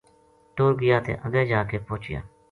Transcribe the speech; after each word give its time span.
ٹُر 0.55 0.71
گیا 0.81 0.97
تے 1.05 1.13
اگے 1.25 1.43
جا 1.49 1.61
کے 1.69 1.77
پوہچیا۔ 1.87 2.19